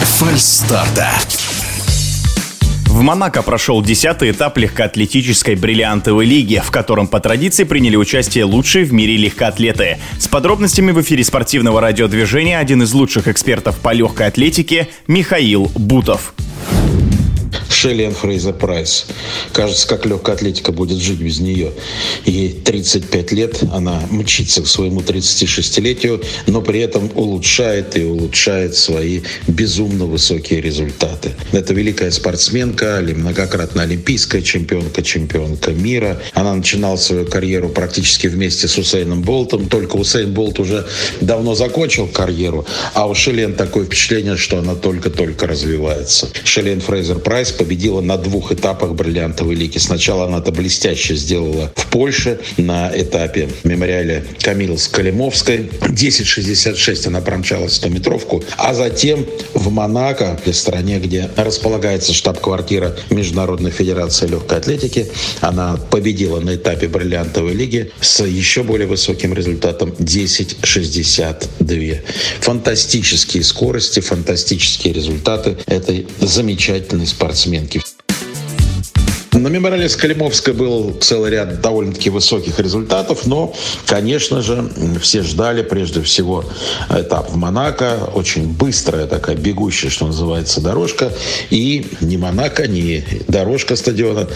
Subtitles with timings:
[0.00, 1.08] фальстарта.
[2.86, 8.84] В Монако прошел десятый этап легкоатлетической бриллиантовой лиги, в котором по традиции приняли участие лучшие
[8.84, 9.98] в мире легкоатлеты.
[10.18, 16.34] С подробностями в эфире спортивного радиодвижения один из лучших экспертов по легкой атлетике Михаил Бутов.
[17.80, 19.06] Шелли Фрейзер Прайс.
[19.54, 21.72] Кажется, как легкая атлетика будет жить без нее.
[22.26, 29.22] Ей 35 лет, она мчится к своему 36-летию, но при этом улучшает и улучшает свои
[29.46, 31.32] безумно высокие результаты.
[31.52, 36.20] Это великая спортсменка, многократная олимпийская чемпионка, чемпионка мира.
[36.34, 40.86] Она начинала свою карьеру практически вместе с Усейном Болтом, только Усейн Болт уже
[41.22, 46.28] давно закончил карьеру, а у Шелен такое впечатление, что она только-только развивается.
[46.44, 47.69] Шелен Фрейзер Прайс победила
[48.00, 49.78] на двух этапах бриллиантовой лиги.
[49.78, 55.70] Сначала она это блестяще сделала в Польше на этапе мемориале Камилы Скалимовской.
[55.80, 58.42] 10.66 она промчалась 100-метровку.
[58.56, 65.06] А затем в Монако, в стране, где располагается штаб-квартира Международной Федерации Легкой Атлетики,
[65.40, 72.00] она победила на этапе бриллиантовой лиги с еще более высоким результатом 10.62.
[72.40, 77.81] Фантастические скорости, фантастические результаты этой замечательной спортсменки рынке.
[79.40, 83.54] На мемориале Скалимовской был целый ряд довольно-таки высоких результатов, но,
[83.86, 86.44] конечно же, все ждали прежде всего
[86.90, 88.10] этап в Монако.
[88.12, 91.10] Очень быстрая такая бегущая, что называется, дорожка.
[91.48, 94.28] И ни Монако, ни дорожка стадиона,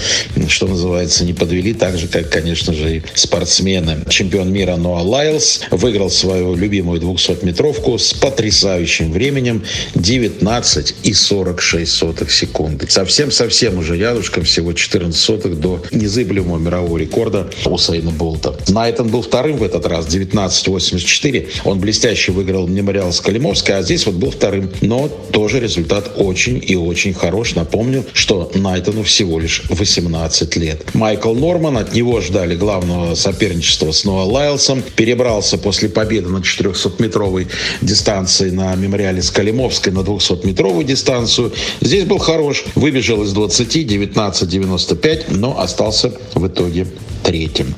[0.48, 4.04] что называется, не подвели так же, как, конечно же, и спортсмены.
[4.08, 9.64] Чемпион мира Ноа Лайлс выиграл свою любимую 200-метровку с потрясающим временем
[9.96, 12.86] 19 и 46 секунды.
[12.88, 18.54] Совсем-совсем уже рядышком всего 14 сотых до незыблемого мирового рекорда Усейна Болта.
[18.68, 21.48] Найтон был вторым в этот раз, 19.84.
[21.64, 24.70] Он блестяще выиграл мемориал с Калимовской, а здесь вот был вторым.
[24.82, 27.56] Но тоже результат очень и очень хорош.
[27.56, 30.94] Напомню, что Найтону всего лишь 18 лет.
[30.94, 34.80] Майкл Норман, от него ждали главного соперничества с Ноа Лайлсом.
[34.94, 37.48] Перебрался после победы на 400-метровой
[37.80, 41.52] дистанции на мемориале с Калимовской на 200-метровую дистанцию.
[41.80, 42.64] Здесь был хорош.
[42.76, 44.48] Выбежал из 20, 19
[44.84, 46.86] 95, но остался в итоге
[47.22, 47.74] третьим.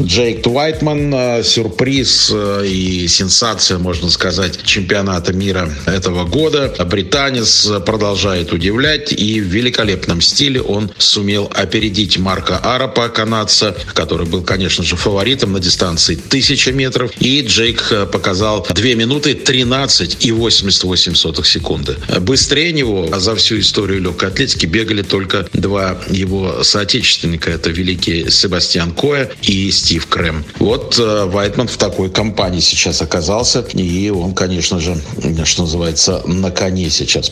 [0.00, 6.72] Джейк Уайтман, э, сюрприз э, и сенсация, можно сказать, чемпионата мира этого года.
[6.86, 14.42] Британец продолжает удивлять и в великолепном стиле он сумел опередить Марка Арапа, канадца, который был,
[14.42, 17.10] конечно же, фаворитом на дистанции 1000 метров.
[17.20, 21.96] И Джейк э, показал 2 минуты 13 и 88 сотых секунды.
[22.20, 27.50] Быстрее него за всю историю легкой атлетики бегали только два его соотечественника.
[27.50, 30.44] Это великий Себастьян Коя и Стив Крем.
[30.58, 35.00] Вот э, Вайтман в такой компании сейчас оказался, и он, конечно же,
[35.44, 37.30] что называется, на коне сейчас.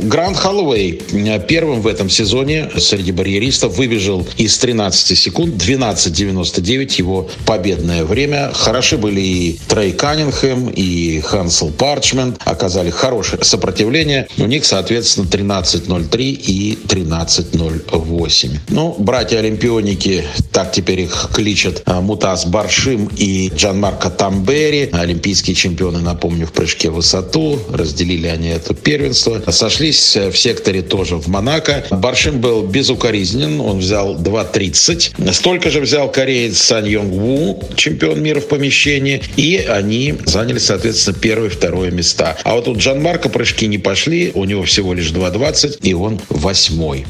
[0.00, 7.28] Грант Холлоуэй э, первым в этом сезоне среди барьеристов выбежал из 13 секунд 12.99 его
[7.46, 8.50] победное время.
[8.54, 12.40] Хороши были и Трей Каннингем, и Хансел Парчмент.
[12.44, 14.28] Оказали хорошее сопротивление.
[14.38, 18.58] У них, соответственно, 13.03 и 13.08.
[18.68, 24.90] Ну, братья-олимпионики, так теперь их кличат э, Мутас Баршим и Джан Марко Тамбери.
[24.92, 27.58] Олимпийские чемпионы, напомню, в прыжке в высоту.
[27.72, 29.42] Разделили они это первенство.
[29.50, 31.84] Сошли сошлись в секторе тоже в Монако.
[31.90, 35.32] Баршим был безукоризнен, он взял 2.30.
[35.32, 41.16] Столько же взял кореец Сан Йонг Ву, чемпион мира в помещении, и они заняли, соответственно,
[41.20, 42.36] первое и второе места.
[42.44, 46.20] А вот у Джан Марко прыжки не пошли, у него всего лишь 2.20, и он
[46.28, 47.06] восьмой.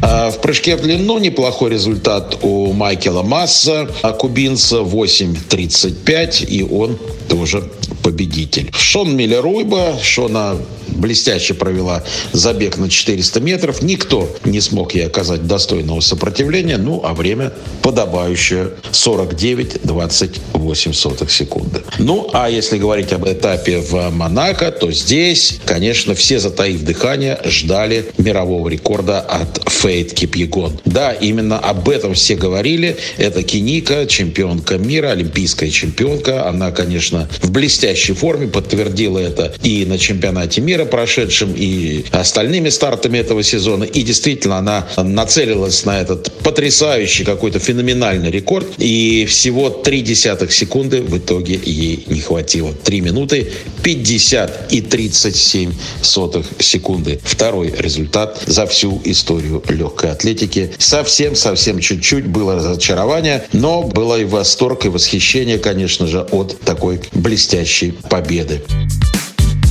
[0.00, 6.98] А в прыжке в длину неплохой результат у Майкела Масса, а кубинца 8.35, и он
[7.28, 7.68] тоже
[8.08, 8.72] победитель.
[8.72, 10.56] Шон Миллеруйба, Шона
[10.88, 12.02] блестяще провела
[12.32, 13.82] забег на 400 метров.
[13.82, 16.78] Никто не смог ей оказать достойного сопротивления.
[16.78, 17.52] Ну, а время
[17.82, 21.82] подобающее 49-28 секунды.
[21.98, 28.06] Ну, а если говорить об этапе в Монако, то здесь, конечно, все, затаив дыхание, ждали
[28.16, 30.80] мирового рекорда от Фейт Кипьегон.
[30.86, 32.96] Да, именно об этом все говорили.
[33.18, 36.48] Это Киника, чемпионка мира, олимпийская чемпионка.
[36.48, 37.50] Она, конечно, в
[37.98, 43.84] блестящей форме подтвердила это и на чемпионате мира прошедшим, и остальными стартами этого сезона.
[43.84, 48.66] И действительно, она нацелилась на этот потрясающий какой-то феноменальный рекорд.
[48.78, 52.72] И всего три десятых секунды в итоге ей не хватило.
[52.72, 53.52] Три минуты
[53.82, 55.72] 50 и 37
[56.02, 57.18] сотых секунды.
[57.24, 60.70] Второй результат за всю историю легкой атлетики.
[60.78, 67.87] Совсем-совсем чуть-чуть было разочарование, но было и восторг, и восхищение, конечно же, от такой блестящей
[67.92, 68.62] победы.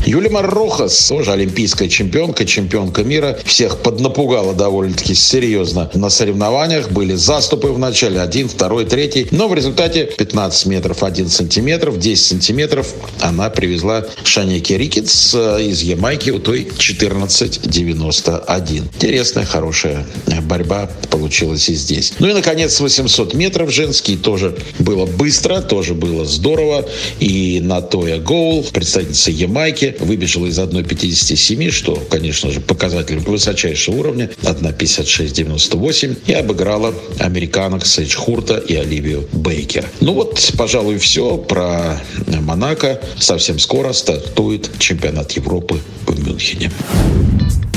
[0.08, 6.92] Юлимар Рохас, тоже олимпийская чемпионка, чемпионка мира, всех поднапугала довольно-таки серьезно на соревнованиях.
[6.92, 9.28] Были заступы в начале, один, второй, третий.
[9.32, 15.82] Но в результате 15 метров 1 сантиметров, 10 сантиметров она привезла Шанеки Рикетс э, из
[15.82, 18.84] Ямайки, у той 14.91.
[18.96, 20.06] Интересная, хорошая
[20.44, 22.14] борьба получилась и здесь.
[22.20, 26.86] Ну и, наконец, 800 метров женский тоже было быстро, тоже было здорово.
[27.20, 36.18] И Натоя Гоул, представительница Ямайки, выбежала из 1.57, что, конечно же, показатель высочайшего уровня, 1.56.98,
[36.28, 39.86] и обыграла американок Сейдж Хурта и Оливию Бейкер.
[40.02, 43.02] Ну вот, пожалуй, все про Монако.
[43.18, 46.72] Совсем скоро стартует чемпионат Европы в Мюнхене.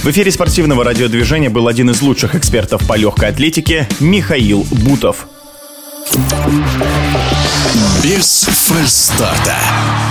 [0.03, 5.27] В эфире спортивного радиодвижения был один из лучших экспертов по легкой атлетике Михаил Бутов.
[8.03, 10.10] Без фальстарта.